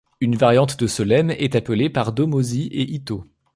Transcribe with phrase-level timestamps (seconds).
[0.23, 3.27] Un variante de ce lemme est appelée par Dömösi et Ito.